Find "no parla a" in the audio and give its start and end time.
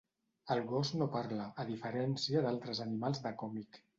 1.01-1.67